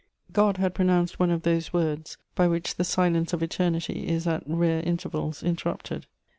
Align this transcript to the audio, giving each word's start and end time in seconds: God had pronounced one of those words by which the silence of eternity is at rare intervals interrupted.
God 0.33 0.57
had 0.57 0.73
pronounced 0.73 1.19
one 1.19 1.29
of 1.29 1.43
those 1.43 1.71
words 1.73 2.17
by 2.33 2.47
which 2.47 2.73
the 2.73 2.83
silence 2.83 3.33
of 3.33 3.43
eternity 3.43 4.07
is 4.07 4.25
at 4.25 4.41
rare 4.47 4.79
intervals 4.81 5.43
interrupted. 5.43 6.07